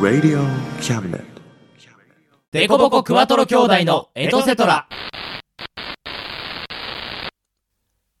[0.00, 0.42] Radio
[0.80, 1.22] Cabinet.
[2.50, 4.88] デコボコクワトロ兄弟のエトセトラ。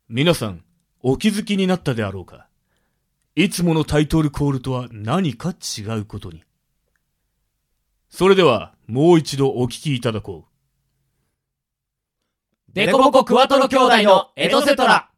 [0.08, 0.62] 皆さん、
[1.02, 2.46] お気づきになったであろうか。
[3.34, 6.44] いつものタイトルコールとは何か違うことに。
[8.10, 10.50] それでは、もう一度お聞きいただこう。
[12.74, 15.09] デコボコクワトロ兄弟のエトセトラ。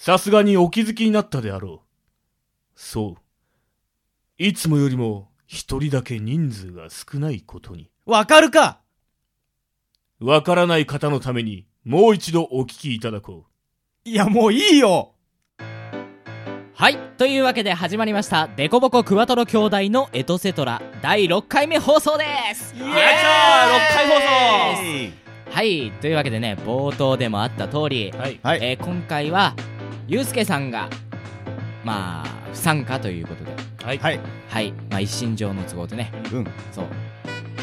[0.00, 1.88] さすがにお気づきになったであろう。
[2.76, 4.42] そう。
[4.42, 7.90] いつもよりも一人だけ人数が少ないことに。
[8.06, 8.78] わかるか
[10.20, 13.46] わからない方のために、もう一度お聞きいただこ
[14.04, 15.14] いや、もういいよ
[16.74, 16.96] はい。
[17.16, 24.14] というわけで始まりました、デコボコクワトロ兄弟のエトセトラ第6回目放送ですイエーイ6回放
[25.50, 25.90] 送はい。
[26.00, 28.38] というわけでね、冒頭でもあった通り、はい。
[28.44, 28.58] はい。
[28.62, 29.56] えー今回は、
[30.08, 30.88] ゆうすけさんが、
[31.84, 33.52] まあ、不参加ということで、
[33.84, 33.98] はい。
[33.98, 34.20] はい。
[34.48, 34.72] はい。
[34.90, 36.46] まあ、一身上の都合でね、うん。
[36.72, 36.86] そう。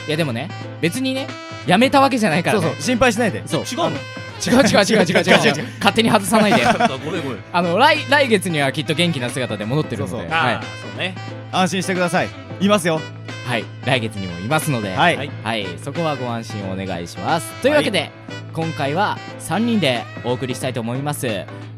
[0.08, 1.28] いやでもね、別にね、
[1.66, 2.62] やめたわけじゃないからね。
[2.62, 3.42] そうそう、心配しないで。
[3.48, 3.64] そう。
[3.64, 3.90] 違うの？
[3.90, 6.64] 違う違う違う違う違う 違う勝手に外さないで。
[7.04, 7.40] ごめんごめん。
[7.52, 10.62] あの、来、来月にはきっと元気な姿で戻ってるので、そうそうはいああ、。
[10.62, 11.16] そうね。
[11.52, 12.30] 安心してください。
[12.62, 13.02] いますよ。
[13.48, 13.66] はい。
[13.86, 15.18] 来月にもいますので、はい。
[15.18, 17.52] はいはい、そこはご安心をお願いします。
[17.64, 18.12] というわけで、
[18.54, 21.28] 今回は3人でお送りしたいと思います。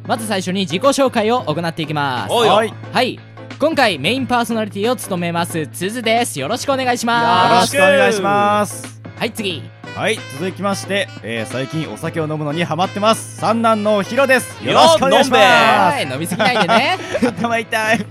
[0.07, 2.33] まず最初に自己紹介を行っていきます。
[2.33, 2.69] おいよはい。
[2.69, 3.19] よはい。
[3.59, 6.39] 今回メインパーソナリティを務めます、つづです。
[6.39, 7.71] よろしくお願いしろます。
[7.71, 9.01] しくお願いします。
[9.17, 9.63] はい、次。
[9.95, 10.17] はい。
[10.39, 13.37] 続きまして、えー、最近お酒を飲むのにハマってます。
[13.37, 14.63] 三男のヒロです。
[14.63, 16.97] よろしくお願いしまはい、飲みすぎないでね。
[17.19, 17.27] す。
[17.27, 18.05] 頭痛い。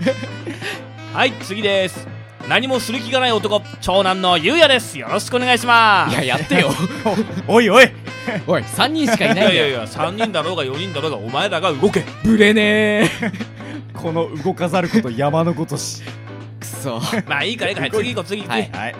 [1.13, 2.07] はい、次です。
[2.47, 4.99] 何もする気がない男、長男のゆうやです。
[4.99, 6.13] よろしくお願いします。
[6.13, 6.69] いや、やってよ。
[7.47, 8.06] おいおい。
[8.47, 9.53] おい、3人しかいいないんだよ。
[9.53, 12.03] やいやいや、3人だろうが4人だろうが、お前らが動け。
[12.23, 13.09] ブレね
[13.93, 16.03] この動かざること山のことし。
[16.03, 16.59] ー。
[16.59, 17.01] くそ。
[17.27, 18.57] まあいいからいいから、次行こう、次行こう。
[18.59, 18.95] はいはい。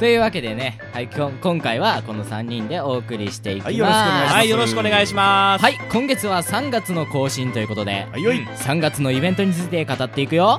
[0.00, 3.72] というわけでね、はい、きょ今回はこの3人でお送りしていきます。
[3.72, 5.62] はいよろしくお願いしますはい、よろしくお願いします。
[5.62, 8.38] はい、今月は3月の更新ということで、はいよい。
[8.38, 10.58] 3月のイベントについて語っていくよ。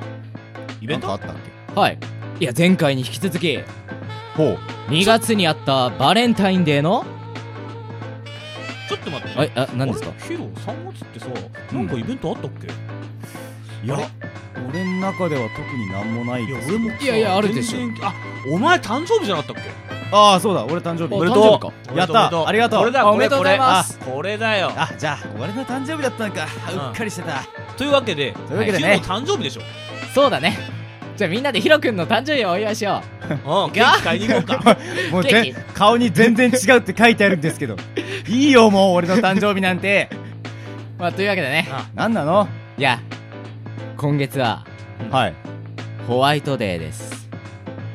[0.80, 1.10] イベント？
[1.10, 1.34] あったっ
[1.74, 1.80] け？
[1.80, 1.98] はい。
[2.38, 3.58] いや、前回に引き続き、
[4.36, 4.58] ほう。
[4.92, 7.04] 2月にあったバレンタインデーの、
[8.96, 9.38] ちょっと待って。
[9.38, 10.12] はい、あ、何ですか？
[10.26, 11.26] ヒロ、3月ってさ、
[11.72, 12.66] なんかイベントあったっけ？
[13.86, 13.98] いや
[14.68, 17.78] 俺の中では特になんもないいや俺もさいやいやあるでしょ。
[18.02, 18.14] あ、
[18.52, 19.70] お前誕生日じゃなかったっけ？
[20.14, 21.14] ああ、そうだ、俺誕生日。
[21.14, 22.46] おめでとうやった。
[22.46, 22.80] ありがとう。
[22.80, 23.98] これだ、これあおめでとうございます。
[23.98, 24.70] これあこれだよ。
[24.76, 26.46] あ、じゃあ、俺の誕生日だったのか。
[26.66, 27.42] あうっかりしてた。
[27.78, 29.00] というわけで、というわけでね。
[29.02, 29.62] 誕生日でしょ。
[30.14, 30.58] そうだね。
[31.16, 34.78] じゃあみんなでヒロくんの誕生日をお祝いしよう ん、ケーキ買いに行こうか。
[35.12, 37.76] もうケーキぜ顔に全然違うって書いてあるんですけど。
[38.28, 40.08] いいよ、もう俺の誕生日なんて。
[40.98, 41.02] う。
[41.02, 42.48] まあ、というわけでね、なんなの？
[42.78, 42.98] いや、
[43.96, 44.64] 今月は
[45.10, 45.34] はい。
[46.06, 47.28] ホワイトデーです。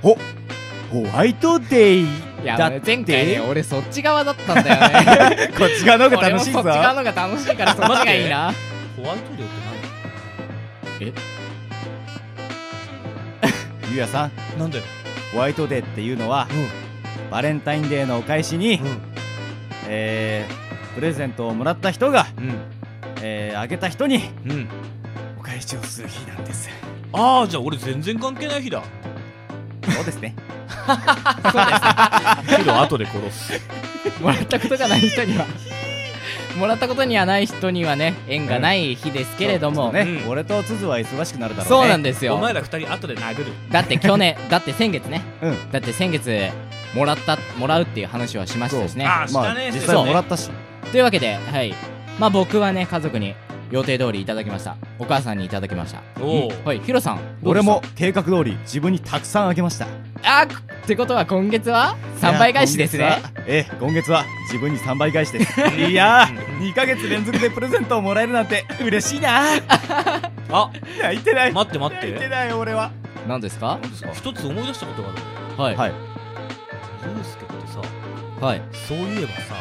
[0.02, 0.18] ホ
[1.14, 2.08] ワイトデイい
[2.44, 5.50] や、だ俺前回ね、俺そっち側だったんだよね。
[5.58, 8.54] こっち側の方が楽しいぞ俺もそっち側の方が楽しいからそっちがいいな。
[8.96, 11.14] ホワイトデーってゆ
[13.98, 14.84] うやさん、何なんだよ。
[15.34, 16.48] ホワイトデーっていうのは、
[17.32, 19.02] バレンタインデーのお返しに、うん。
[19.88, 22.56] えー、プレゼントをもらった人が、うん。
[23.22, 24.68] えー、あげた人にうん。
[25.40, 26.70] お返しをする日なんです。
[27.14, 28.84] ああ、じゃあ俺全然関係ない日だ。
[29.90, 30.36] そうですね。
[32.58, 33.62] ヒロ 後で殺す。
[34.22, 35.46] もらったことがない人には
[36.58, 40.30] もらったことにはない人にはね縁がない日ですけれども、ね、うん。
[40.30, 41.82] 俺とつづは忙しくなるだろうね。
[41.82, 42.36] そうなんですよ。
[42.36, 43.46] お前ら二人後で殴る。
[43.72, 45.22] だって去年 だって先月ね。
[45.42, 45.72] うん。
[45.72, 46.50] だって先月
[46.94, 49.06] もらったもらうっていう話はしましたしね。
[49.06, 49.68] ああ、知まあらね。
[49.68, 50.50] え、実際もらったし。
[50.92, 51.74] というわけではい。
[52.20, 53.36] まあ僕はね家族に
[53.72, 56.52] 予定通りいただきましたお母さんにいただきましたおお。
[56.66, 57.72] はいヒロさんどうでした？
[57.72, 59.88] 俺も計画通り自分にたくさんあげました。
[60.24, 63.46] あーってことは今月は？3倍返しですねいや今月は？
[63.48, 65.62] ええ、今月は自分に3倍返しです。
[65.78, 69.42] いやー、2ヶ月連続でプレゼントをもらえるなんて嬉しいな
[70.50, 70.72] あ、
[71.02, 71.52] 泣いてない。
[71.52, 72.06] 待って待って。
[72.08, 72.92] 泣いてない俺は。
[73.28, 73.78] 何ですか？
[73.82, 74.10] 何ですか？
[74.14, 75.12] 一つ思い出したことがあ
[75.58, 75.62] る。
[75.62, 75.92] はいはい。
[75.92, 79.56] ユうスケってさ、はいそういえばさ、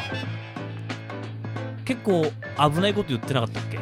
[1.85, 2.25] 結構
[2.73, 3.77] 危ないこと言ってなかったっけ？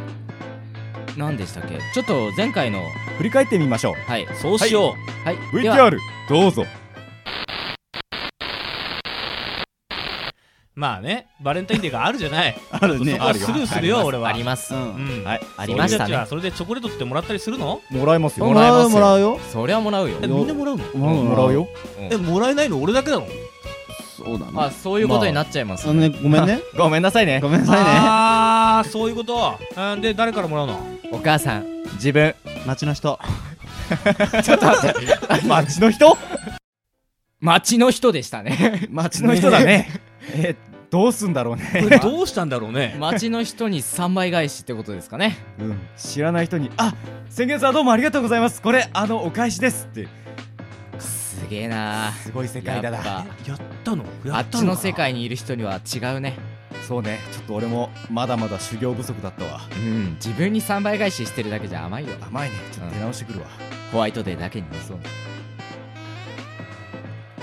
[1.18, 1.80] 何でしたっけ？
[1.94, 2.84] ちょっと前回の
[3.18, 3.94] 振り返ってみましょう。
[4.12, 5.98] はいそうしよはいでは VTR、
[6.30, 6.66] どうぞ。
[10.78, 12.58] まあね、バレンタインデーがあるじゃない。
[12.70, 14.28] あるねそこはスルーするよ、俺は。
[14.28, 14.78] ありますう。
[14.78, 15.24] うんん。
[15.24, 15.42] はい。
[15.56, 17.80] ありましたねそれじゃあそれでチョコレートってもらったりするの？
[17.90, 18.46] もらえますよ。
[18.48, 19.40] もらえますよもらうよ。
[19.54, 20.84] そりゃもらうよえ、みんなもらうの？
[20.98, 21.70] もらうよ。
[22.12, 23.28] え、もらえないの俺だけなの？
[24.26, 24.52] そうだね。
[24.56, 26.60] あそういうことになっちゃいますあのね、ごめんね。
[26.78, 27.40] ごめんなさいね。
[27.40, 27.84] ごめんなさいね。
[27.88, 29.60] あー、そういうこと？
[29.78, 30.80] うんで、誰からもらうの？
[31.12, 32.34] お母さん自分
[32.66, 33.20] 町の人。
[34.34, 34.50] 町
[35.80, 36.18] の人？
[37.40, 39.90] 町の人でしたね町の人だね
[40.34, 40.56] え
[40.90, 42.96] どうすんだろうこねれどうしたんだろうね？
[43.00, 46.96] 町の人に3倍返しってことですかねうん知らない人に「あ
[47.30, 50.08] 先月はどうもありがとうございますこれあのお返しです」って
[51.46, 52.12] すげえな。
[52.12, 52.98] すごい世界だな。
[52.98, 53.10] やっぱ。
[53.48, 54.04] やったの？
[54.32, 56.38] あっちの世界にいる人には違うね。
[56.88, 57.20] そうね。
[57.32, 59.62] ちょっと俺もまだまだ修行不足だったわ。
[59.72, 60.14] うん。
[60.16, 62.16] 自分に3倍返ししてるだけじゃ甘いよ。
[62.22, 62.56] 甘いね。
[62.72, 63.48] ちょっと出直してくるわ、
[63.92, 64.70] ホワイトデーだけに。
[64.72, 64.98] ねそう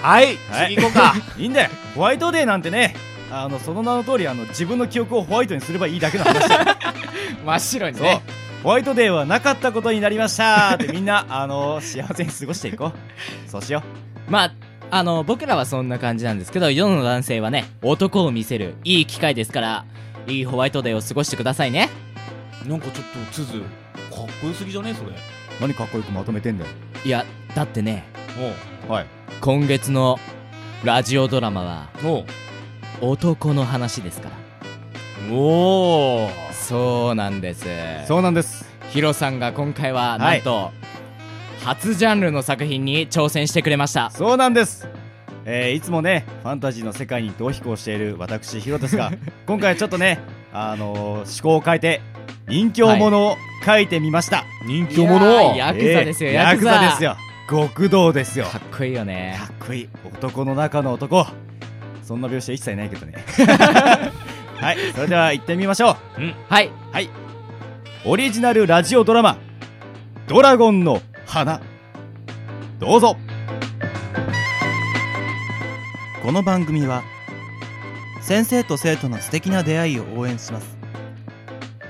[0.03, 0.75] はい、はい。
[0.75, 1.15] 次行こうか。
[1.39, 1.71] いいんだよ。
[1.95, 2.97] ホワイトデーなんてね
[3.31, 6.65] あのその名の通りあの自分の記憶をホワイトにすればいいだけの話だよ。
[7.47, 8.07] 真っ白にそう。
[8.07, 10.75] ねホワイトデーはなかったことになりました。
[10.75, 13.51] ってみんなあの幸せに過ごしていこう。
[13.51, 13.83] そうしよ
[14.29, 14.55] まあ
[14.91, 19.85] あの僕らはそんな感じなんですけど世の男性はね男を見せるいい機会ですから
[20.29, 21.89] いいホワイトデーを過ごしてくださいね。
[22.67, 23.69] なんかちょっと、つづ、かっ
[24.41, 24.95] こよすぎじゃね？
[24.95, 25.11] それ。
[25.11, 25.15] う
[25.61, 26.71] 何かっこよくまとめてんだよ。
[27.05, 27.27] いや
[27.57, 28.05] だってね
[28.89, 29.07] おはい。
[29.41, 30.21] 今月の
[30.85, 32.25] ラジオドラマはうおう。
[33.01, 34.37] 男の話ですから。
[35.35, 37.67] おーそうなんです。
[38.07, 38.65] そうなんです。
[38.89, 40.71] ヒロさんが今回ははないんと、
[41.63, 44.11] 初ジャンルの作品に挑戦してくれました。
[44.11, 44.89] そうなんです。
[45.45, 49.11] えーいつもねファンタジーの世界に逃避行している私ヒロですが
[49.45, 50.21] 今回はちょっとね
[50.53, 52.01] あのー思考を変えて
[52.49, 53.37] 人気者を
[53.67, 56.73] 書いてみました、人気いや者ーヤクザですよ、えーヤクザ。
[56.73, 57.17] ヤクザですよ。
[57.51, 58.47] 極道ですよ。
[58.47, 59.37] かっこいいよね。
[59.39, 59.89] かっこいい。
[60.07, 61.27] 男の中の男。
[62.03, 63.15] そんな描写一切ないけどね
[64.63, 65.97] はいそれでは行ってみましょ
[66.49, 66.67] はい。
[66.67, 66.71] う
[68.05, 69.37] オリジナルラジオドラマ
[70.29, 71.61] 「ドラゴンの花」
[72.79, 73.17] どうぞ。
[76.23, 77.03] この番組は
[78.21, 80.79] 先生と生徒の素敵な出会いを応援します。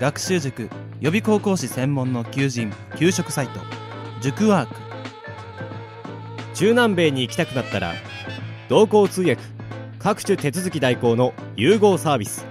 [0.00, 0.70] 学習塾
[1.00, 3.60] 予備高校士専門の求人・給食サイト
[4.22, 4.74] 塾ワーク。
[6.54, 7.92] 中南米に行きたくなったら
[8.70, 9.42] 同行通訳
[9.98, 12.50] 各種手続き代行の融合サービス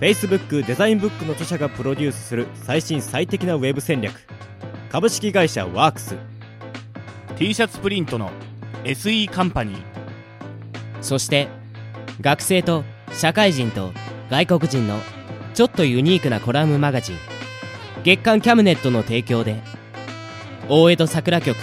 [0.00, 4.20] Facebook デザインブックの著者がプロデュースする最新最適なウェブ戦略。
[4.90, 6.16] 株式会社ワークス。
[7.36, 8.30] T シャツプリントの
[8.84, 9.82] SE カンパニー。
[11.00, 11.48] そして
[12.20, 13.92] 学生と社会人と
[14.30, 14.98] 外国人の
[15.54, 17.16] ちょっとユニークなコラムマガジン。
[18.04, 19.60] 月刊キャムネットの提供で
[20.68, 21.56] 大江戸桜局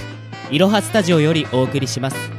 [0.52, 2.35] いろはスタジオよりお送りします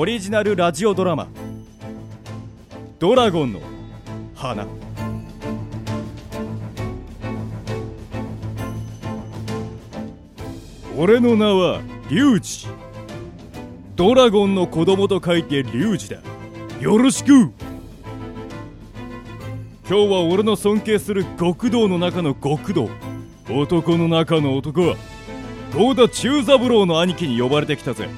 [0.00, 1.26] オリジナルラジオドラマ
[3.00, 3.60] 「ドラゴンの
[4.32, 4.64] 花」
[10.96, 12.68] 俺の名はリュウジ
[13.96, 16.18] ドラゴンの子供と書いてリュウジだ。
[16.80, 17.50] よろしく。
[17.50, 17.50] 今
[19.88, 22.88] 日は俺の尊敬する極道の中の極道。
[23.50, 24.94] 男の中の男は
[25.74, 28.08] 郷田中三郎の兄貴に呼ばれてきたぜ。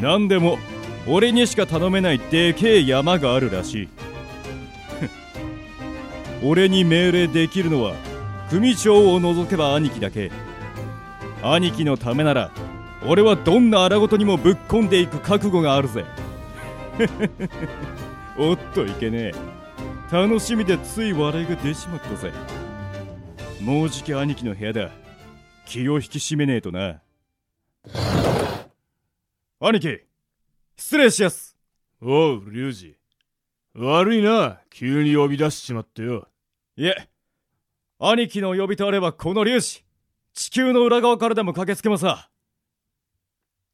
[0.00, 0.58] 何でも
[1.06, 3.88] 俺にしか頼めないでけえ山があるらしい。
[6.44, 7.94] 俺に命令できるのは
[8.50, 10.30] 組長を除けば兄貴だけ。
[11.42, 12.50] 兄貴のためなら
[13.06, 16.04] 俺はどんな荒事にもぶっ込んでいく覚悟があるぜ。
[18.38, 19.34] おっといけねえ。
[20.10, 22.32] 楽しみでつい笑いが出しまったぜ。
[23.60, 24.90] もうじき兄貴の部屋だ。
[25.66, 27.00] 気を引き締めねえとな。
[29.60, 29.98] 兄貴
[30.76, 31.56] 失礼しやす
[32.00, 32.96] おう、リュウジ。
[33.74, 36.28] 悪いな、急に呼び出しちまってよ。
[36.76, 37.08] いえ
[37.98, 39.84] 兄貴の呼びとあればこの粒子
[40.32, 42.30] 地球の裏側からでも駆けつけますさ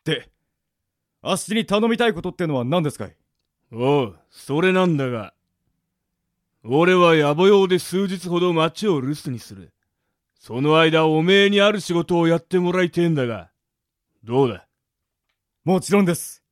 [0.06, 0.30] で
[1.20, 3.14] あっしに頼みたいことってのは何ですかい？
[3.70, 5.34] おう、それなんだが。
[6.64, 9.74] 俺は野暮用で数日ほど町を留守にする。
[10.40, 13.50] その間おめえにある仕事をやってもらいてえんだが。
[14.22, 14.66] どうだ？
[15.64, 16.44] もちろんです。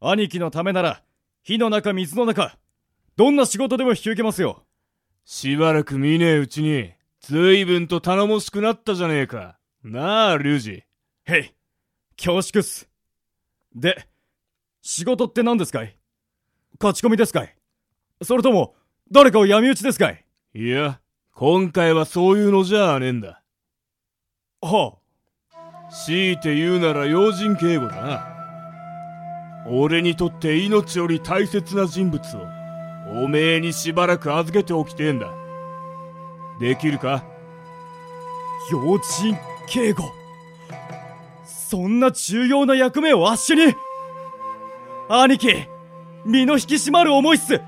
[0.00, 1.02] 兄貴のためなら
[1.42, 2.56] 火の中水の中
[3.14, 4.64] どんな仕事でも引き受けますよ。
[5.26, 9.58] しばらく見ねえうちに、ずいぶんと頼もしくなったじゃねえか。
[9.84, 10.82] なあ、龍二。
[11.30, 11.54] へい
[12.16, 12.88] 恐縮っす。
[13.74, 14.08] で
[14.80, 15.94] 仕事って何ですかい？
[16.80, 17.54] 勝ち込みですかい？
[18.22, 18.74] それとも
[19.10, 20.24] 誰かを闇討ちですかい？
[20.54, 21.00] いや、
[21.34, 23.42] 今回はそういうのじゃあねえんだ。
[24.62, 24.96] は
[25.92, 28.26] 強いて言うなら要人警護だな。
[29.66, 32.46] 俺にとって命より大切な人物を、
[33.24, 35.28] おめえにしばらく預けておきてえんだ。
[36.58, 37.14] できるか？
[37.16, 37.24] あ
[38.70, 39.36] 要人
[39.68, 40.04] 警護
[41.44, 43.74] そんな重要な役目をあっしに
[45.08, 45.66] 兄貴
[46.24, 47.60] 身の引き締まる思いっす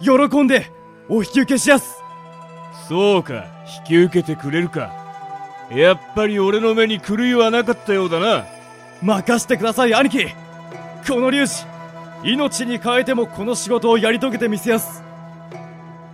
[0.00, 0.70] 喜んで
[1.08, 2.02] お引き受けしやす
[2.88, 3.44] そうか、
[3.80, 5.03] 引き受けてくれるか。
[5.70, 8.46] やっぱり俺の目に狂いはなかったようだな。
[9.02, 10.26] 任してください兄貴
[11.06, 11.66] この粒子
[12.22, 15.02] 命に変えてもこの仕事をやり遂げてみせやす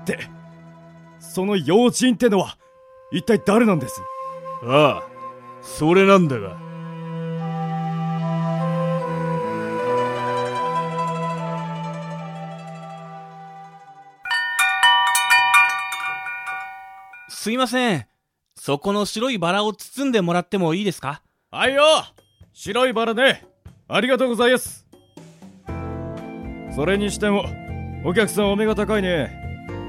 [0.04, 0.19] で
[1.21, 2.59] その要人ってのは
[3.12, 4.02] 一体誰なんです？
[4.64, 5.09] ああ、
[5.62, 6.57] それなんだが。
[17.28, 18.10] すいません。
[18.62, 21.23] そこの白いバラを包んでもらってもいいですか？
[21.50, 21.83] はいよ。
[22.52, 23.47] 白いバラね。
[23.88, 24.87] ありがとうございます。
[26.76, 27.47] それにしても
[28.05, 29.35] お客さんお目が高いね。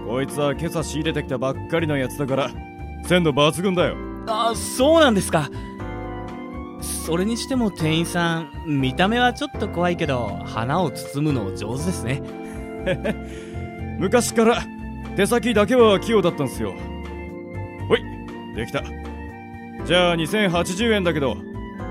[0.08, 2.50] こいつは今朝仕入れてきたばっかりのやつだから
[3.04, 3.98] 鮮度抜群だよ。
[4.28, 5.50] あ、そうなんですか。
[7.06, 12.22] それにしても店員さん、見た目はちょっと怖いけど、花を包むの上手ですね。
[14.00, 14.64] 昔から
[15.18, 16.74] 手先だけは器用だったんすよ
[18.56, 18.84] できた。
[19.86, 21.36] じゃあ2080円だけど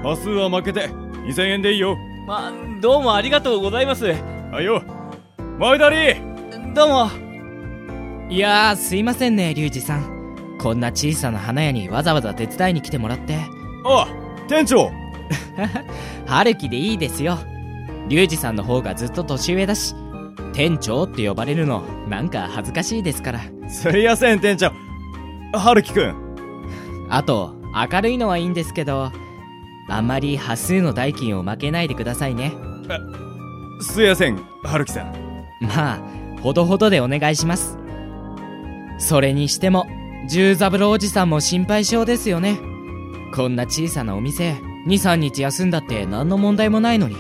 [0.02, 1.96] 端数は負けて2000円でいいよ。
[2.26, 4.06] ま、どうもありがとうございます。
[4.06, 4.82] はいよ。
[5.58, 6.14] 前田り
[6.74, 7.10] どうも。
[8.28, 10.56] いやーすいませんねリュウジさん。
[10.60, 13.38] こんな小さな花屋にわざわざ手伝いに来てもらって。
[13.84, 14.06] あ
[14.48, 14.90] 店長。
[16.26, 17.38] 春樹でいいですよ。
[18.08, 19.94] リュウジさんの方がずっと年上だし
[20.52, 23.40] 店長って呼ばれるのなんか恥ずかしいですから。
[23.68, 24.72] すいやせん店長。
[25.52, 26.29] 春樹くん
[27.10, 27.54] あと
[27.90, 29.10] 明るいのはいいんですけど
[29.88, 32.52] あんまり端数の代金を負けないでくださいね。
[33.80, 35.12] すいやせん春樹さん。
[35.60, 36.00] まあ
[36.40, 37.76] ほどほどでお願いします。
[38.98, 39.86] それにしても
[40.28, 42.58] 十三郎おじさんも心配性ですよね。
[43.34, 47.16] こんな小さなお店23日休んだって何の問題もないのに。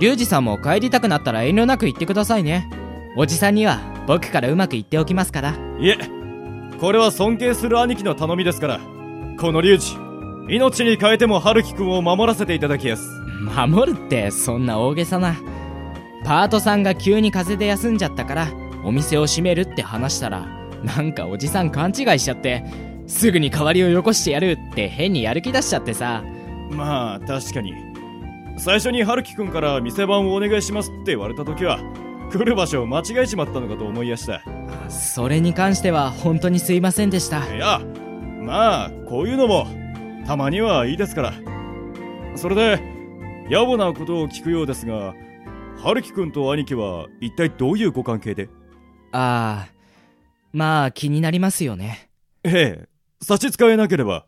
[0.00, 2.70] リュウジさんも帰りたくなったら遠慮なく言ってくださいね。
[3.16, 5.54] おじさんには僕からうまく言っておきますから。
[5.80, 6.17] いえ
[6.80, 8.80] これは尊敬する兄貴の頼みですから
[9.38, 9.98] この龍二
[10.58, 13.02] 命に変えても春樹くんを守らせていただきやす。
[13.54, 15.36] 守るってそんな大げさな。
[16.24, 18.48] パートさんが急に風邪で休んじゃったから
[18.84, 20.46] お店を閉めるって話したら
[20.82, 22.64] なんかおじさん勘違いしちゃって
[23.06, 26.24] すぐに代わりをよこしてやるって変にやる気出しちゃってさ。
[26.70, 27.74] まあ確かに。
[28.56, 31.78] 最初に春樹くんから店番をお願いしますって言われた時は
[32.30, 34.42] 来る場所を間違えちまったのかと思いやした。
[34.90, 37.54] それに関しては本当にすいませんでした。
[37.54, 37.80] いや
[38.42, 39.66] まあこういうのも
[40.26, 41.32] たまにはいいですから。
[42.36, 42.80] それで
[43.50, 45.14] 野暮なことを聞くようですが
[45.82, 48.48] 春樹くんと兄貴は一体どういうご関係で？
[49.12, 49.72] ああ
[50.52, 52.10] まあ気になりますよね。
[52.44, 52.88] ええ
[53.20, 54.26] 差し支えなければ。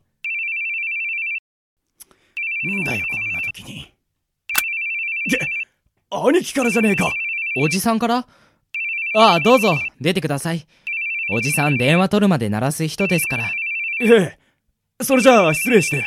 [2.67, 3.95] んだよこんな時に。
[5.31, 5.39] げ
[6.11, 7.13] 兄貴からじゃねえか
[7.57, 8.27] おじさんから？
[9.17, 9.77] ああどうぞ。
[10.01, 10.67] 出てください。
[11.33, 13.51] おじさん電話取るまで鳴らす人ですから。
[14.03, 14.39] え
[14.99, 15.03] え。
[15.03, 16.07] それじゃあ失礼して。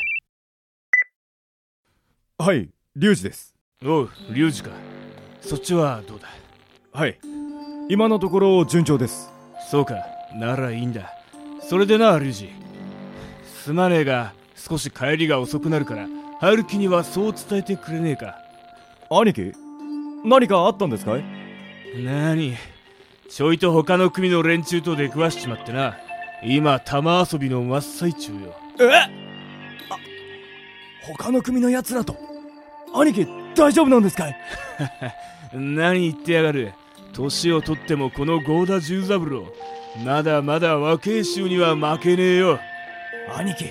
[2.37, 3.53] はいリュウジです。
[3.83, 4.69] おう、龍二か。
[5.41, 6.29] そっちはどうだ？
[6.93, 7.19] はい。
[7.89, 9.29] 今のところ順調です。
[9.69, 9.95] そうか、
[10.35, 11.13] ならいいんだ。
[11.61, 12.49] それでな、龍二。
[13.43, 16.07] すまねえが、少し帰りが遅くなるから、
[16.39, 18.37] 春樹にはそう伝えてくれねえか。
[19.09, 19.53] 兄貴
[20.23, 21.23] 何かあったんですかい？
[22.03, 22.55] なに、
[23.29, 25.97] ちょいと他の組の連中と出くわしちまってな。
[26.43, 28.39] 今、玉遊びの真っ最中よ。
[28.79, 28.83] え？
[29.89, 29.97] あ
[31.01, 32.15] 他の組の奴らと？
[32.95, 34.37] 兄貴大丈夫なんですかい？
[35.53, 36.73] 何言ってやがる。
[37.13, 39.45] 年を取ってもこの合田十三郎。
[40.03, 42.59] まだまだ若え衆には負けねえよ。
[43.35, 43.65] 兄貴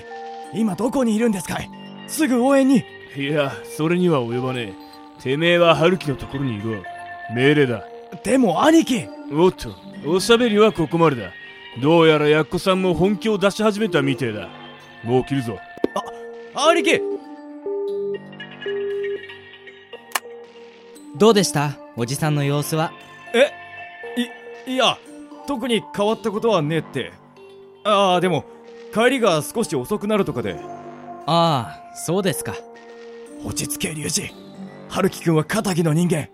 [0.54, 1.68] 今どこにいるんですかい？
[2.06, 2.84] すぐ応援に
[3.16, 4.81] いや、それには及ばねえ。
[5.22, 6.82] てめえは春樹のところにいろ。
[7.34, 7.84] 命令だ。
[8.24, 9.74] でも兄貴おっと、
[10.06, 11.30] おしゃべりはここまでだ。
[11.80, 14.48] どうやらやっこさんも本気を出し始めたみてえだ。
[15.04, 15.58] もう切るぞ。
[16.54, 17.00] 兄貴
[21.16, 21.78] どうでした？
[21.96, 22.92] おじさんの様子は？
[23.34, 23.50] え
[24.66, 24.98] いいや
[25.46, 27.12] 特に変わったことはねえって
[27.84, 28.44] ああでも
[28.92, 30.56] 帰りが少し遅くなるとかで
[31.26, 32.54] ああそうですか
[33.44, 34.41] 落ち着け龍二
[34.92, 36.28] 春樹君は仇の人間。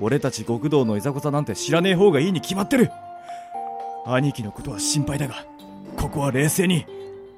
[0.00, 2.90] 俺たち極道のいざこざなんて知らねえ方がいいに決まってる。
[4.04, 5.46] 兄貴のことは心配だが
[5.96, 6.84] ここは冷静に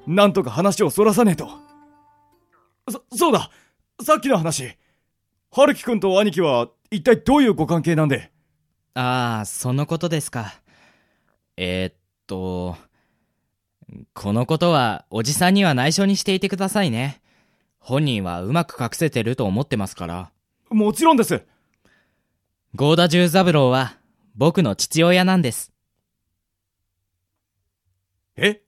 [0.07, 1.49] なんとか話をそらさねえと。
[2.89, 3.51] そそうだ。
[4.01, 4.75] さっきの話。
[5.51, 8.31] 春樹君と兄貴は一体どういうご関係なんで？
[8.95, 10.55] ああそのことですか。
[11.57, 11.95] えー、っ
[12.25, 12.75] と
[14.15, 17.21] このことはおじさんには内緒にしていてくださいね。
[17.77, 20.31] 本人はうまく隠せてると思ってますから
[20.69, 21.43] もちろんです。
[22.75, 23.97] 合田十三郎は
[24.35, 25.71] 僕の父親なんです。
[28.35, 28.61] え？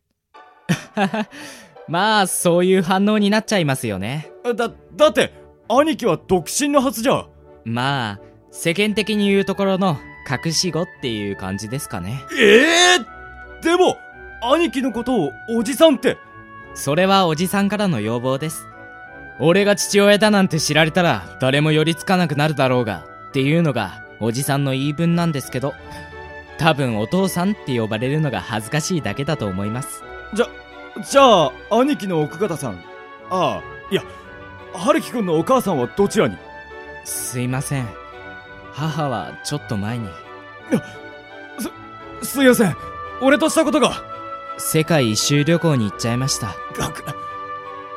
[1.88, 4.32] まあそういう反応になっちゃいますよね。
[4.44, 5.34] だだって
[5.68, 7.26] 兄貴は独身のはずじゃ。
[7.66, 8.20] まあ
[8.52, 9.98] 世間的に言うところの
[10.46, 12.22] 隠し子っていう感じですかね。
[12.40, 12.96] え？
[12.96, 13.98] えー、でも
[14.42, 16.18] 兄貴のことをおじさんって。
[16.76, 18.68] それはおじさんからの要望です
[19.40, 25.74] 俺が父親だなんて知られたら誰も寄りつかなくなるだろうがっていうのがおじさんの言い分なんですけど。
[26.60, 30.04] 多分お父さんって呼ばれるのが恥ずかしいだけだと思います。
[30.34, 30.48] じゃ
[31.04, 32.84] じゃあ兄貴の奥方さん。
[33.30, 34.04] ああいや
[34.74, 36.36] 春樹くんのお母さんはどちらに？
[37.06, 37.88] すいません。
[38.74, 40.10] 母はちょっと前に。
[42.24, 42.76] すすいません。
[43.22, 43.92] 俺としたことが。
[44.58, 46.56] 世界一周旅行に行っちゃいました。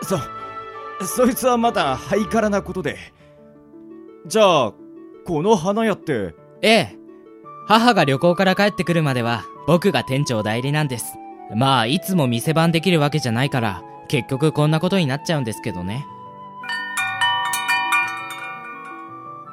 [0.03, 0.19] そ
[1.03, 2.97] そいつはまだハイカラなことで。
[4.27, 4.73] じゃあ
[5.25, 6.35] この花屋って？
[6.63, 6.97] ええ。
[7.67, 11.15] 母が旅行から帰ってくるまでは僕が店長代理なんです。
[11.55, 16.07] まあいつも店番できるわけじゃないから結局こんなことになっちゃうんですけどね。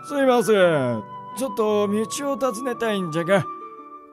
[0.08, 1.04] すいません。
[1.38, 3.44] ちょっと道を尋ねたいんじゃが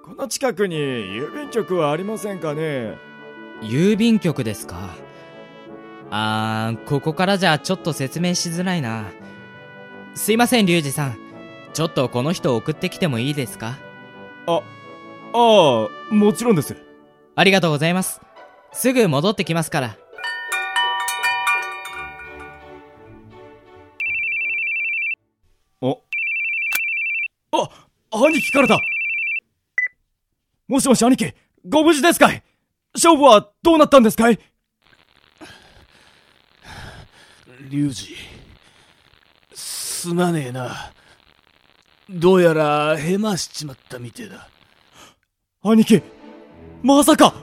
[0.05, 2.97] この近くに郵便局はありませんかね？
[3.63, 4.91] 郵便局ですか？
[6.17, 9.11] あーここからじゃちょっと説明しづらいな。
[10.15, 11.19] すいませんリュウジさん。
[11.73, 13.77] ちょっとこの人送ってきてもいいですか？
[14.47, 14.63] あ
[15.33, 16.77] ああもちろんです。
[17.35, 18.21] ありがとうございます。
[18.73, 19.97] すぐ戻ってきますから。
[25.81, 26.01] お。
[27.51, 27.69] あ
[28.13, 28.79] 兄貴からだ。
[30.69, 31.35] もしもし兄貴
[31.69, 32.45] ご無事ですかい？
[32.95, 34.39] 勝負はどうなったんですかい？
[37.75, 37.93] 龍二
[39.53, 40.93] すまねえな。
[42.09, 44.49] どうやらヘマしちまったみてえだ。
[45.65, 46.01] 兄貴
[46.85, 47.35] まさか。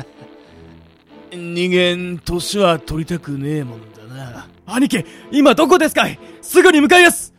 [1.32, 4.48] 人間年は取りたくねえもんだな。
[4.66, 6.18] 兄貴今どこですかい？
[6.42, 7.32] すぐに向かいます。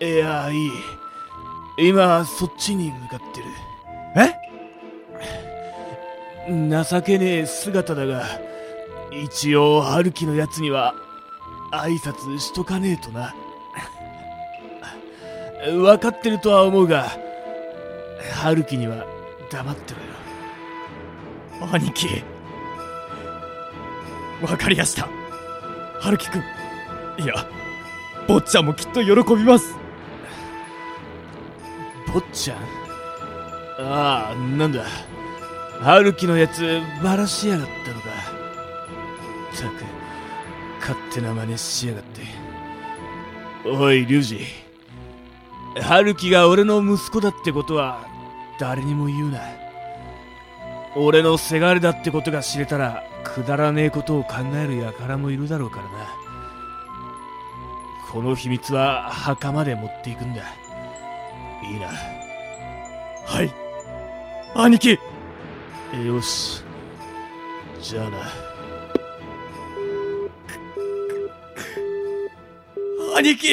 [0.00, 1.88] いやいい。
[1.88, 3.46] 今そっちに向かってる。
[4.16, 4.34] え？
[6.84, 8.22] 情けねえ姿だが
[9.10, 10.94] 一応春樹のやつには
[11.72, 13.34] 挨拶しとかねえとな。
[15.66, 17.10] 分かってるとは思うが
[18.34, 19.04] 春樹には
[19.50, 21.72] 黙ってろよ。
[21.72, 22.22] 兄貴。
[24.42, 25.08] わかりやした。
[26.00, 26.42] 春樹くん。
[27.18, 27.34] いや
[28.28, 29.74] 坊ちゃんもきっと喜びます。
[32.12, 32.58] 坊ちゃん？
[33.78, 34.84] ああなんだ。
[35.82, 38.08] 春樹のやつバラしやがったのか。
[39.52, 39.95] ったく。
[40.86, 42.22] 勝手な真似しやがって。
[43.68, 48.06] おい龍二春樹が俺の息子だってことは
[48.60, 49.40] 誰にも言うな。
[50.94, 55.90] 俺のせがれだってことが知れたらくだらねえことを考える輩もいるだろうからな。
[58.12, 60.42] この秘密は墓まで持っていくんだ。
[61.64, 61.88] いいな。
[63.26, 63.52] はい。
[64.54, 64.98] 兄貴。
[66.06, 66.62] よし。
[67.82, 68.45] じゃあな。
[73.18, 73.48] 兄貴。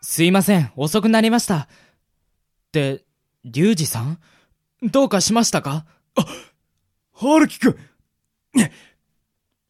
[0.00, 1.56] すいません遅くなりました。
[1.56, 1.66] っ
[2.70, 3.04] て
[3.44, 4.20] リュウジさん？
[4.80, 5.86] どうかしましたか？
[7.14, 7.76] 春樹くん
[8.54, 8.70] ね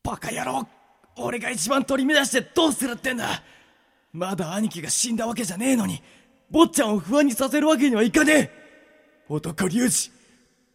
[0.02, 0.68] バカ野郎。
[1.16, 3.42] 俺が一番取り乱してどうするってんだ。
[4.12, 6.02] まだ兄貴が死んだわけじゃねえのに
[6.50, 8.50] 坊ちゃんを不安にさせるわけにはいかねえ。
[9.30, 10.10] 男龍二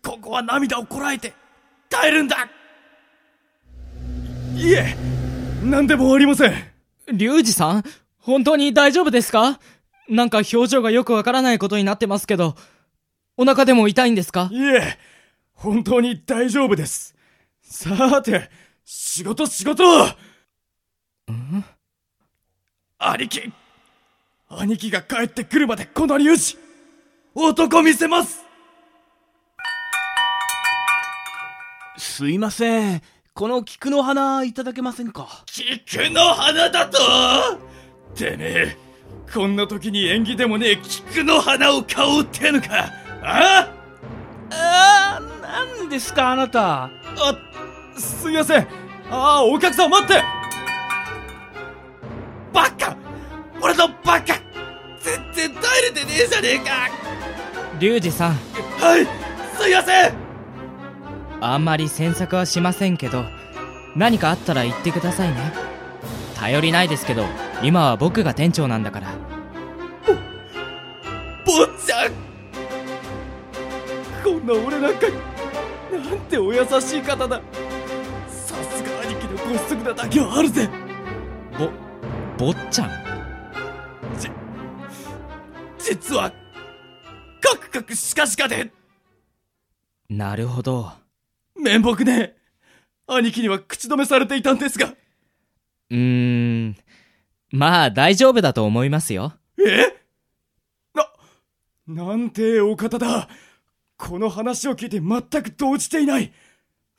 [0.02, 1.36] ここは涙をこらえて
[1.92, 2.50] 耐えるんだ
[4.56, 4.96] いいえ
[5.64, 6.54] 何でもありません。
[7.12, 7.84] リュウジさん
[8.18, 9.60] 本当に大丈夫ですか？
[10.08, 12.56] なんか表情がよくわからないことになってますけど、
[13.38, 14.50] お腹でも痛いんですか？
[14.52, 14.98] いえ
[15.54, 17.16] 本当に大丈夫です。
[17.62, 18.50] さて
[18.86, 19.84] 仕事仕事。
[20.06, 20.14] ん？
[22.98, 23.52] 兄貴
[24.48, 26.58] 兄貴が帰ってくるまでこの龍二
[27.36, 28.46] 男見せます。
[31.98, 33.02] すいません。
[33.38, 35.44] この菊の花いただけませんか？
[35.46, 36.98] 菊の花だと？
[38.16, 38.78] てめえ、
[39.34, 42.90] こんな時に縁起でもねえ菊の花を買おうってのか
[43.22, 43.70] あ？
[44.52, 46.86] あー、なんですかあなた？
[46.86, 46.90] あ
[47.98, 48.62] すいません。
[49.12, 50.24] ああお客さん待って。
[52.54, 52.96] バカ！
[53.62, 54.40] 俺のバカ！
[55.02, 56.88] 全然耐えれてねえじゃねえか。
[57.80, 58.36] リュウジさん。
[58.80, 59.06] はい
[59.62, 60.25] すいません
[61.54, 63.26] あんまり詮索はしませんけど
[63.96, 65.54] 何かあったら言ってくださいね。
[66.36, 67.24] 頼りないですけど
[67.64, 69.14] 今は僕が店長なんだから。
[71.46, 72.12] 坊ちゃん！
[74.24, 75.16] こんな俺なんかに
[76.10, 77.40] なんてお優しい方だ。
[78.28, 80.68] さすが兄貴のご子息なだけはあるぜ。
[81.58, 81.70] ぼ
[82.38, 82.92] 坊ちゃん？
[85.78, 86.32] 実は
[87.40, 88.72] カクカクシカシカで。
[90.10, 90.92] なるほど
[91.56, 92.36] 面目ね
[93.08, 94.94] 兄貴には口止めされていたんですが。
[95.90, 96.76] うーん。
[97.52, 99.34] まあ大丈夫だと思いますよ。
[99.60, 99.96] え？
[100.94, 103.30] な、なんてお方だ。
[103.98, 106.34] この話を聞いて全く動じていない。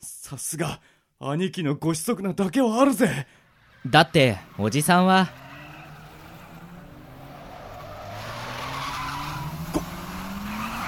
[0.01, 0.79] さすが
[1.19, 3.27] 兄貴のご子息なだけはあるぜ。
[3.85, 5.29] だっておじさんは。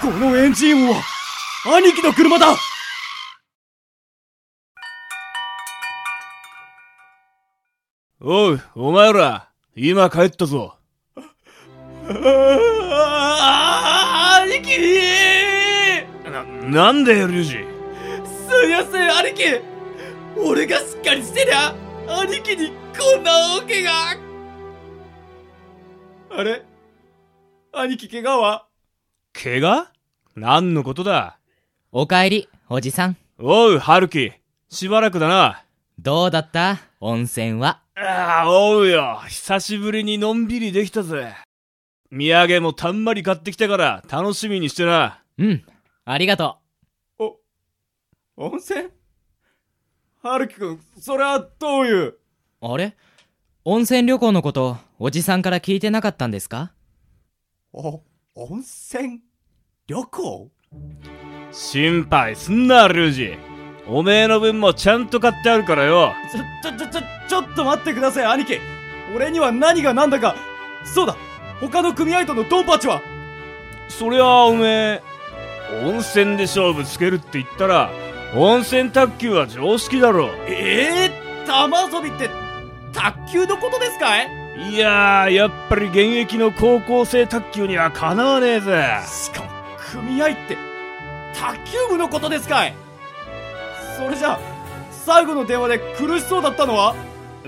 [0.01, 1.03] このエンジン音は
[1.77, 2.55] 兄貴の車だ
[8.21, 10.75] おう、お前ら、今帰ったぞ。
[12.05, 14.77] あー兄貴
[16.29, 17.51] な、なんだよ、リュウジ。
[17.51, 17.57] す
[18.67, 19.61] いません兄貴
[20.37, 21.73] 俺がしっかりしてりゃ
[22.07, 24.17] 兄貴にこんな大怪我
[26.31, 26.63] あれ？
[27.71, 28.65] 兄貴怪我は？
[29.33, 29.87] 怪我？
[30.35, 31.39] 何のことだ？
[31.93, 34.33] おかえりおじさんおう、春樹。
[34.67, 35.63] しばらくだな。
[36.01, 36.79] どうだった？
[37.01, 37.81] 温泉は？
[37.95, 39.19] ああ、おうよ。
[39.27, 41.35] 久しぶりにのんびりできたぜ。
[42.09, 45.21] 土産もたんまり買ってきたから、楽しみにしてな。
[45.37, 45.63] うん
[46.05, 46.57] ありがと
[48.37, 48.89] 温泉？
[50.23, 52.07] 春樹くんそれはどういう？
[52.07, 52.19] う
[52.61, 52.95] あれ？
[53.65, 56.71] 温泉旅行のことおじさんから聞いてなかったんですか？
[57.73, 58.03] お
[58.35, 59.19] 温泉
[59.85, 60.49] 旅行？
[61.51, 63.37] 心配すんな、リュウジ。
[63.89, 66.13] おめえの分もちゃんと買ってあるからよ。
[66.31, 68.59] ちょちょちょちょちょっと待ってください兄貴
[69.15, 70.35] 俺には何が何だか
[70.83, 71.15] そうだ
[71.59, 73.01] 他の組合とのドンパチは
[73.87, 75.01] そりゃあおめえ、
[75.83, 77.89] 温泉で勝負つけるって言ったら、
[78.35, 80.29] 温泉卓球は常識だろ。
[80.47, 82.29] ええー、玉遊びって
[82.93, 84.27] 卓球のことですかい？
[84.71, 88.99] いやー、やっぱり現役の高校生卓球にはかなわねえぜ。
[89.07, 89.49] しかも
[89.91, 90.57] 組合って
[91.33, 92.75] 卓球部のことですかい？
[93.99, 94.39] それじゃ
[95.05, 96.95] 最後の電話で苦しそうだったのは？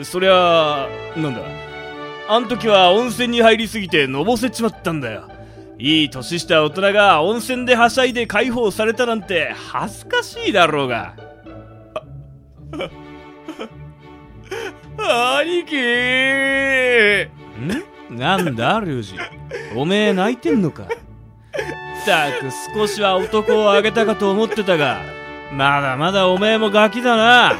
[0.03, 1.41] そりゃあ、なんだ？
[2.27, 5.29] あん時は温泉に入りすぎてのぼせちまったんだよ。
[5.77, 11.15] いい年した大人が温泉ではしゃいで解放されたなんて恥ずかしいだろうが。
[14.97, 15.77] 兄貴
[18.11, 18.17] ん？
[18.17, 19.15] なんだ、リュウジ？
[19.73, 20.83] おめえ泣いてんのか。
[20.83, 20.87] っ
[22.05, 24.99] たく少しは男をあげたかと思ってたが、
[25.51, 27.55] まだまだおめえもガキだな。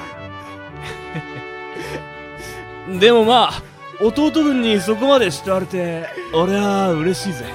[3.00, 3.62] でもまあ、
[4.02, 7.46] 弟分にそこまで慕われて、俺は嬉しいぜ。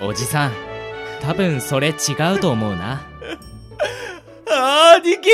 [0.00, 0.52] おじさん
[1.22, 1.92] 多分それ違
[2.36, 3.00] うと思うな
[5.00, 5.30] 兄貴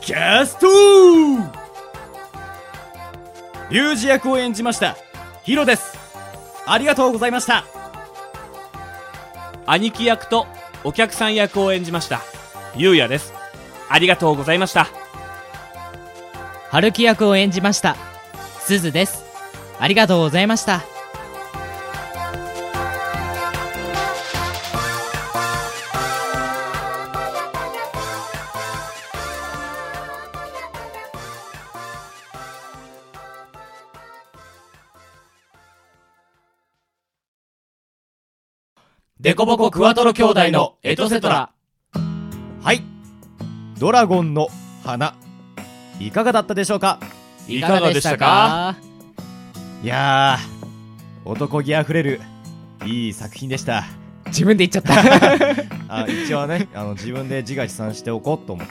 [0.00, 1.57] キャスト
[3.70, 4.96] 龍二役を演じました
[5.44, 5.96] ヒロです
[6.66, 7.64] ありがとうございました
[9.66, 10.46] 兄貴役と
[10.84, 12.22] お客さん役を演じました。
[12.74, 13.34] ゆうやです。
[13.90, 14.86] ありがとうございました。
[16.70, 17.96] 春樹役を演じました
[18.60, 19.24] すずです
[19.78, 20.82] ありがとうございました
[39.38, 41.52] コボコクワトロ兄弟のエトセトラ。
[42.60, 42.82] はい。
[43.78, 44.48] ドラゴンの
[44.82, 45.14] 花。
[46.00, 46.98] いかがだったでしょうか？
[47.46, 48.76] いかがでしたか？
[49.84, 52.20] いやー男気あふれる
[52.84, 53.84] いい作品でした。
[54.26, 55.66] 自分で言っちゃった。
[56.02, 58.66] あ一応ねあの自分で自画自賛しておこうと思う。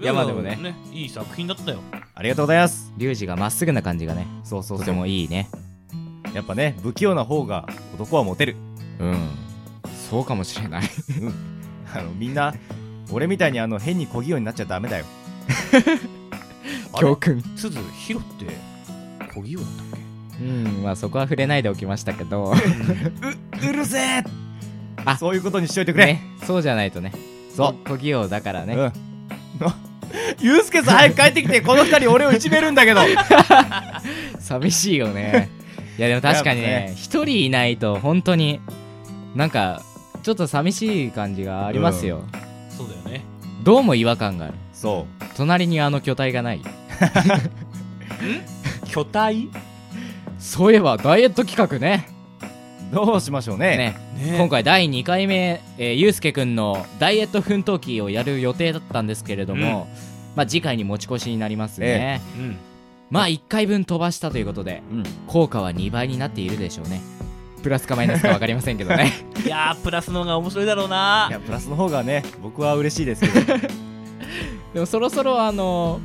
[0.00, 0.76] いやまあでもね。
[0.92, 1.80] いい作品だったよ。
[2.14, 2.92] ありがとうございます。
[2.98, 4.86] リュウジがまっすぐな感じがねそうそうそう。
[4.86, 5.48] とてもいいね。
[6.32, 7.66] やっぱね不器用な方が
[7.96, 8.56] 男はモテる。
[9.00, 9.28] うん
[10.12, 10.82] そうかもしれない。
[11.94, 12.52] あのみんな
[13.10, 15.06] 俺みたいにあの変に小器用になっちゃダメだよ。
[17.00, 17.42] 教訓。
[17.56, 18.44] すずヒロって
[19.34, 20.00] 小器用だったっ
[20.38, 22.52] うんまあそこは触れないでおきましたけど。
[22.52, 24.24] うるせえ！
[25.06, 25.16] あ。
[25.16, 27.10] そういうことにしといてくれ、ねそうじゃないとね。
[27.56, 27.88] そう。
[27.88, 28.92] 小器用だからね、うん。
[30.40, 33.00] ゆうすけさん早く帰ってきてこの二人俺をいじめるんだけど。
[34.38, 35.48] 寂しいよね。
[35.96, 36.92] いやでも確かにね。
[36.96, 38.60] 一人いないと本当に
[39.34, 39.80] なんか
[40.22, 42.38] ちょっと寂しい感じがありますよ、け
[42.76, 43.24] そうだよね。
[43.64, 44.54] どうも違和感がある。
[44.72, 45.06] そ
[45.36, 46.60] 隣にあの巨体がない。
[48.86, 49.48] 巨体？
[50.38, 52.08] そういえばダイエット企画ね。
[52.92, 53.76] うどうしましょうね。
[53.76, 53.96] ね。
[54.16, 54.38] ね。
[54.38, 59.88] 今回第2回目、えー、ゆうすけくんのダイエット奮闘記をやる予定だったんですけれども、
[60.36, 62.56] まあ次回に持ち越しになりますね、うん。
[63.10, 65.02] まあ1回分飛ばしたということでうん。
[65.26, 67.00] 効果は2倍になっているでしょうね
[67.62, 69.12] プラスかマイナスか分かりませんけどね。
[69.44, 71.26] いやープラスの方が面白いだろうな。
[71.30, 73.58] いやプラスの方がね僕は嬉しいですけど。
[74.74, 76.00] でもそろそろあの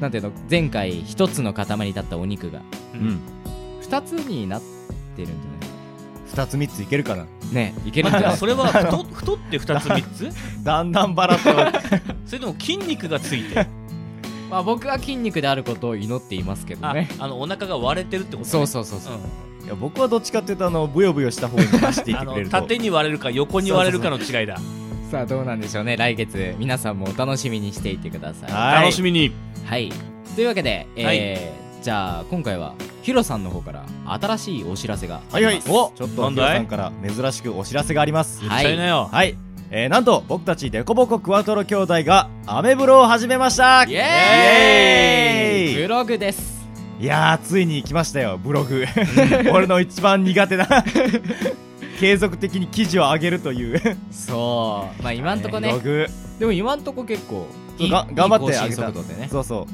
[0.00, 2.60] なんていうの前回1つの塊だったお肉が。
[2.94, 3.20] うん。
[3.82, 4.62] 2つになっ
[5.16, 7.22] てるんじ2つ3ついけるかな。
[7.22, 8.28] ゃないねいけるんじゃない？
[8.28, 10.64] まあそれは 太太って2つ3つ？
[10.64, 11.44] だんだんバラって。
[12.26, 13.66] それとも筋肉がついて。
[14.50, 18.44] まあ僕は筋肉であることを祈っていますけどあねあのお腹が割れてるってことね。
[18.48, 19.20] そうそうそうそう、うん
[19.66, 22.60] いや僕はどっちかっていうとあのブヨブヨした方に走っていってくれると。
[22.60, 24.58] 縦に割れるか横に割れるかの違いだ。
[25.10, 25.96] さあどうなんでしょうね。
[25.96, 28.50] 来月皆さんもお楽しみにしていてください。
[28.50, 28.82] はい。
[28.84, 29.32] 楽しみに。
[29.64, 29.92] はい。
[30.36, 35.62] というわけで、えーじゃあ今回はヒロさんの方から新しいお知らせがあはいはい。
[35.68, 38.44] おちょっとヒロさんから珍しくお知らせがあります。
[38.44, 38.76] はい。
[38.76, 39.36] はい、
[39.70, 43.84] えー、なんと僕たちデコボコクワトロ兄弟がアメブロを始めました。
[43.84, 45.82] イエーイ。
[45.82, 46.55] ブログです
[46.98, 48.86] いやーついに来ましたよブログ。
[49.52, 50.66] 俺の一番苦手な。
[52.00, 53.96] 継続的に記事を上げるという。
[54.10, 55.02] そう。
[55.02, 55.68] まあ今んとこね。
[55.68, 56.06] ブログ。
[56.38, 57.46] でも今んとこ結構
[57.78, 58.82] いいが頑張ってあげた。
[58.82, 59.28] 速度でね。
[59.30, 59.66] そうそう。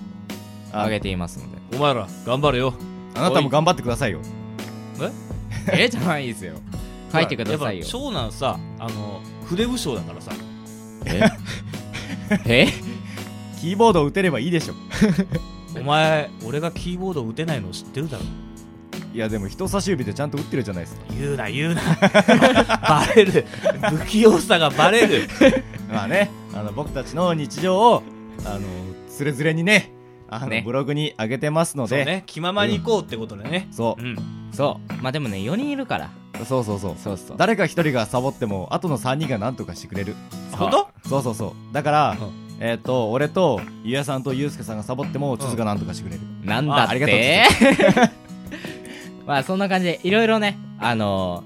[0.72, 1.76] あ上げていますので。
[1.76, 2.74] お前ら頑張れよ。
[3.14, 4.20] あなたも頑張ってくださいよ。
[5.72, 5.88] え？
[5.88, 6.54] じゃないですよ。
[7.12, 7.82] 書いてくださいよ。
[7.82, 10.32] やっぱ長男さあの筆武将だからさ。
[12.46, 12.66] え？
[13.60, 14.74] キーボードを打てればいいでしょ
[15.76, 18.24] お前俺がキーボード打てないの知ってるだろ。
[19.14, 21.02] いやでも人差し指でちゃんと打ってるじゃないですか。
[21.18, 21.82] 言うな言うな。
[22.88, 23.46] バレる。
[23.90, 25.28] 不器用さがバレる。
[25.92, 28.02] まあねあの僕たちの日常を
[28.44, 28.60] あの
[29.08, 29.92] つれづれにね
[30.28, 30.62] あのね。
[30.64, 31.96] ブログに上げてますので。
[31.96, 32.22] そうね。
[32.26, 33.68] 気ままに行こうってことでね。
[33.70, 34.02] そう。
[34.02, 34.16] うん。
[34.52, 35.02] そう。
[35.02, 36.10] まあでもね4人いるから。
[36.46, 36.94] そうそうそう。
[36.96, 37.36] そうそう。
[37.36, 40.16] 誰か一人がサボっても後の3人が何とかしてくれる。
[40.52, 41.08] 本当？
[41.08, 41.74] そうそうそう。
[41.74, 47.42] だから、うんえっ、と俺とゆうやさんとゆうすけさんがサボってもつづが何とかしてくれる、なんだっあありがとうて
[49.26, 51.42] まあそんな感じでいろいろねあの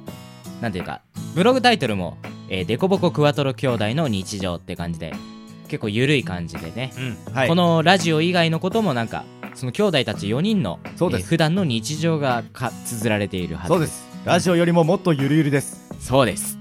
[0.60, 1.00] ー、なんていうか
[1.34, 2.18] ブログタイトルも
[2.50, 5.14] 「えー、デコボコクワトロ兄弟の日常」って感じで
[5.68, 7.34] 結構ゆるい感じでね、うん。
[7.34, 7.48] はい。
[7.48, 9.24] このラジオ以外のこともなんか
[9.54, 11.22] その兄弟たち4人のそうです。
[11.22, 14.06] えー普段の日常がか綴られているはずそうです。
[14.26, 15.80] ラジオよりももっとゆるゆるです。
[15.98, 16.58] そうです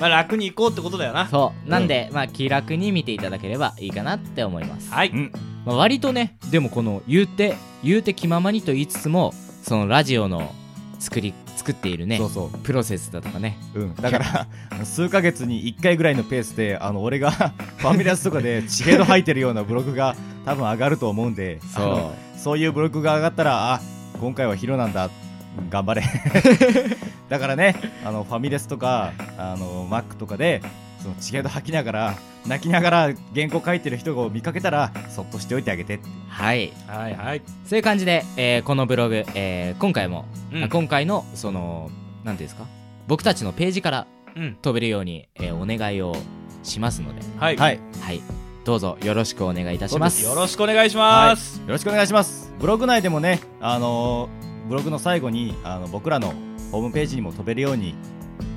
[0.00, 1.26] まあ楽に行こうってことだよな。
[1.28, 1.70] そう。
[1.70, 5.10] なんで、まあ気楽に見ていただければいいかなって思います、はい。
[5.10, 5.32] うん。
[5.64, 10.54] まあ、割とねでもこの言うて言うて気ままにと言いつつもそのラジオの
[10.98, 13.58] 作り作っているねそうそプロセスだとかね。
[13.74, 13.94] ううん。
[13.96, 17.30] だから数ヶ月に1回ぐらいのペースであの俺が
[17.78, 23.80] ファミレスとかでチゲド吐いてるようなブログが多分上がると思うんであのそそういうブログが上がったらあ
[24.20, 25.27] 今回はヒロなんだうん
[25.70, 26.02] 頑張れ。
[27.28, 30.62] だからねあのファミレスとかあのマックとかで
[31.02, 32.14] そのチゲド吐きながら
[32.46, 36.72] 泣きながら原稿書いてる人を見かけたらそっとしておいてあげてうはい。
[36.86, 37.42] はいはい。
[37.66, 40.64] そういう感じで、えーこのブログ、えー今回も、うん。
[40.64, 41.90] あ今回のその
[42.24, 42.66] 何ていうんですか？
[43.06, 44.06] 僕たちのページから
[44.36, 44.56] うん。
[44.62, 46.16] 飛べるように、えーお願いを
[46.62, 47.20] しますので。
[47.38, 47.56] はい。
[47.56, 47.80] はい。
[48.00, 48.20] はい。
[48.64, 50.22] どうぞよろしくお願いいたします。
[50.24, 51.58] よろしくお願いします。
[51.60, 52.52] よろしくお願いします。
[52.58, 56.32] ブログ内でもねあのーブログの最後にあの僕らの
[56.70, 57.94] ホームページにも飛べるように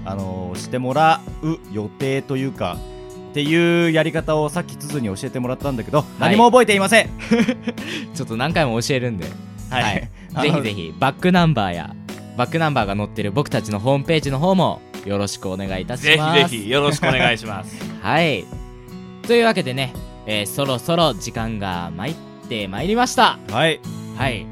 [0.05, 2.77] あのーしてもらう予定というか
[3.31, 7.09] っていうやり方をさっきつづに教えてもらったんだけど、何も覚えていません。
[8.13, 9.25] ちょっと何回も教えるんで。
[9.69, 9.83] はい、
[10.33, 10.51] はい。
[10.51, 11.95] ぜひぜひバックナンバーや
[12.35, 16.43] バックナンバーが載ってる僕たちのホームページの方もよろしくお願いいたしぜます。
[16.49, 17.73] ひぜひよろしくお願いします。
[18.03, 18.43] はい。
[19.25, 19.93] というわけでね、
[20.25, 22.15] えーそろそろ時間が参っ
[22.49, 23.39] てまいりました。
[23.49, 23.79] はい。
[24.17, 24.45] はい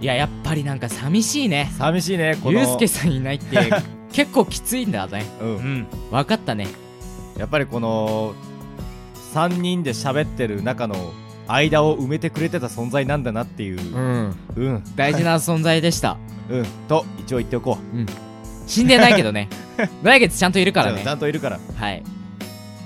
[0.00, 1.70] いややっぱりなんか寂しいね。
[1.76, 2.58] 寂しいねこの。
[2.58, 3.56] ゆうすけさんいないって
[4.12, 5.24] 結構きついんだね。
[5.40, 5.48] うん。
[5.48, 5.86] うん。
[6.10, 6.68] 分かったね。
[7.36, 8.34] やっぱりこの
[9.34, 11.12] 3人で喋ってる中の
[11.48, 13.80] 間を埋めてくれてた存在なんだなっていう。
[13.80, 14.36] うん。
[14.56, 14.84] うん。
[14.94, 16.16] 大事な存在でした。
[16.48, 16.66] うん。
[16.86, 18.06] と一応言っておこう。
[18.68, 19.48] 死んでないけどね。
[20.02, 21.02] 来月ちゃんといるからね。
[21.02, 21.58] ちゃんといるから。
[21.76, 22.02] はい。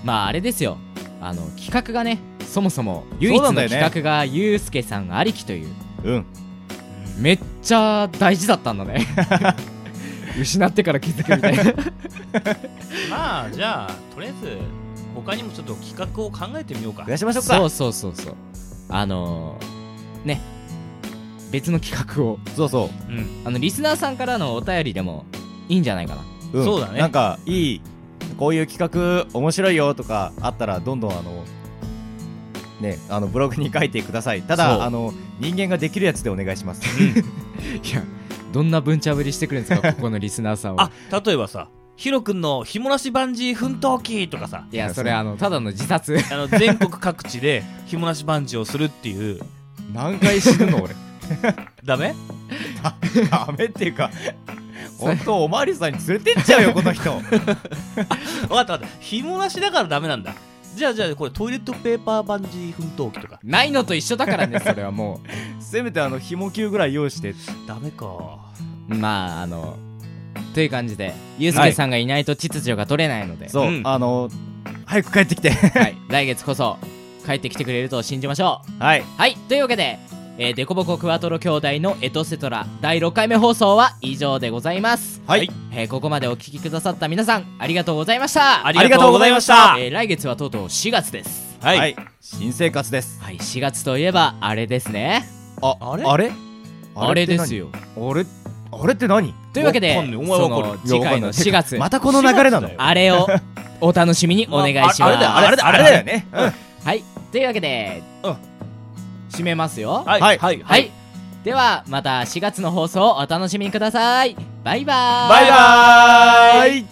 [0.05, 0.79] まああれですよ。
[1.21, 5.69] あの企画がねそもそも唯一の企画がゆうすけさんありきという。
[6.05, 6.27] うん
[7.23, 9.07] めっちゃ大事だったんだね。
[10.39, 11.65] 失ってから気づくみたいな。
[13.11, 14.59] まあじゃあとりあえず
[15.15, 17.05] 他にもちょっと企画を考えてみようか。
[17.05, 17.57] 増やしましょうか。
[17.57, 18.35] そうそうそうそう。
[18.89, 20.41] あのー、ね。
[21.53, 22.39] 別の企画を。
[22.57, 23.27] そうそうん。
[23.45, 25.25] あのリスナーさんからのお便りでも
[25.69, 26.23] いいんじゃないかな。
[26.55, 26.65] う、ん。
[26.65, 26.99] そうだね。
[26.99, 27.81] なんかいい
[28.37, 31.45] こういう企画面白いよとかあったらどんどんあの
[32.83, 34.43] ねあのブログに書いてください。
[34.43, 36.83] ただあの人間ができるやつでお願いします。
[37.01, 38.03] いや
[38.53, 40.91] どんな文茶ぶりしてくるんですか ここのリスナーさんは。
[41.11, 44.67] あ例えばさヒロ君のひもなしバンジー奮闘記とかさ。
[44.71, 46.19] いやそれあのただの自殺。
[46.31, 49.41] あの全国各地でひもなしバンジーをするっていう。
[49.95, 50.95] 何回死ぬの俺。
[51.85, 52.15] ダメ？
[53.31, 54.11] ダメっていうか
[54.99, 57.13] 本当おまわりさんに連れてっちゃうよこの人。
[57.13, 57.55] 分かった
[58.49, 58.87] 分かった。
[59.01, 60.35] ひもなしだからダメなんだ
[60.75, 63.41] じゃあじゃあこれトイレットペーパーバンジー奮闘記とか。
[63.43, 65.21] ないのと一緒だからね それはも
[65.61, 67.35] せめてあの紐球ぐらい用意して。
[67.67, 68.07] ダメか。
[68.89, 69.77] うまああの
[70.55, 73.83] という感じでゆうすけさんがいないと秩序が取れないので、そう、うん。
[73.85, 74.31] あの
[74.85, 75.51] 早く帰ってきて。
[75.51, 76.79] はい、来月こそ
[77.27, 78.83] 帰ってきてくれると信じましょう。
[78.83, 79.05] はい。
[79.17, 79.37] はい。
[79.49, 79.99] というわけで、
[80.39, 82.67] えー、デコボコクワトロ兄弟のエトセトラ。
[82.81, 85.21] 第6回目放送は以上でございます。
[85.27, 85.51] はい。
[85.73, 88.67] えーここまでお聞きくださった皆さんありがとうございました。
[88.67, 89.77] ありがとうございました。
[89.79, 91.59] えー来月はとうとう4月です。
[91.61, 93.21] はい、新生活です。
[93.23, 95.29] はい4月といえばあれですね。
[95.61, 96.05] ああれ？
[96.05, 96.33] あれ？
[96.95, 97.69] あれですよ。
[97.73, 98.25] あれ？
[98.73, 99.35] あれって何？
[99.53, 99.95] というわけで
[100.87, 101.77] 次回の4月。
[101.77, 103.29] またこの流れなの あれを
[103.83, 105.37] お楽しみにお願いします、ああれだよ。
[105.37, 106.27] あれだあれだよね。
[106.33, 106.53] うん
[106.85, 107.05] はい。
[107.31, 108.37] というわけで、うん
[109.33, 110.05] 締めますよ。
[110.07, 110.21] はい。
[110.21, 110.39] はい。
[110.39, 110.63] はい。
[110.63, 110.91] はい、
[111.43, 114.37] ではまた4月の放送をお楽しみください。
[114.63, 115.29] バイバーイ。
[115.29, 116.87] バイバーイ。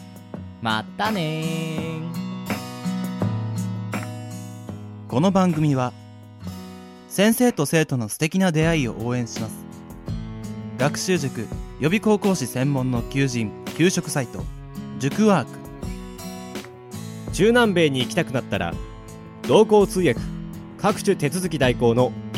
[0.63, 2.11] またねー。
[5.07, 5.93] この番組は
[7.09, 9.55] 先生と生徒の素敵な出会いを応援します。
[10.79, 11.47] 学習塾
[11.79, 14.43] 予備高校師専門の求人・給食サイト
[14.99, 15.61] 塾ワーク。
[17.33, 18.75] 中南米に行きたくなったら
[19.47, 20.21] 同行通訳
[20.79, 22.13] 各種手続き代行の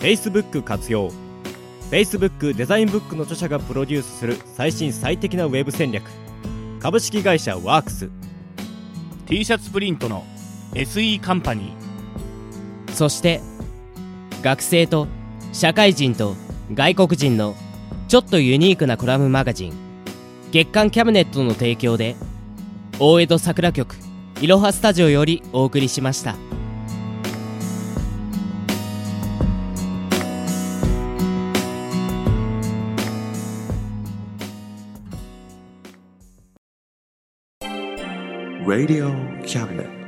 [0.00, 1.10] Facebook 活用。
[1.90, 6.04] Facebook デザインブックの著者がプロデュースする最新最適なウェブ戦略。
[6.80, 8.10] 株式会社ワークス。
[9.26, 10.24] T シャツプリントの
[10.74, 12.92] SE カンパニー。
[12.92, 13.40] そして
[14.42, 15.08] 学生と
[15.52, 16.36] 社会人と
[16.72, 17.56] 外国人の
[18.06, 19.72] ちょっとユニークなコラムマガジン。
[20.52, 22.16] 月刊キャブネットの提供で
[22.98, 23.96] 大江戸桜局
[24.40, 26.36] いろはスタジオよりお送りしました。
[38.68, 40.07] Radio Cabinet.